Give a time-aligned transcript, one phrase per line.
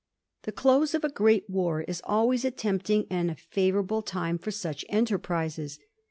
[0.45, 4.49] The close of a great war is always a tempting and a favourable time for
[4.49, 5.77] such enterprises.